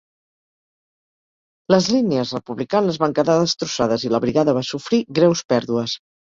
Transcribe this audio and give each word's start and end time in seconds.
Les 1.73 1.89
línies 1.95 2.15
republicanes 2.37 2.97
van 3.03 3.13
quedar 3.19 3.35
destrossades 3.43 4.07
i 4.09 4.13
la 4.15 4.21
brigada 4.25 4.57
va 4.61 4.65
sofrir 4.71 5.03
greus 5.21 5.47
pèrdues. 5.55 5.97